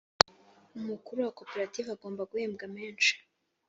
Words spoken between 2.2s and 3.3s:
guhembwa meshi